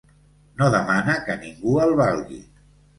[0.61, 2.45] No demana que ningú el valgui.